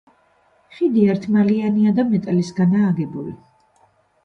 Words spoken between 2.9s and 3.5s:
აგებული.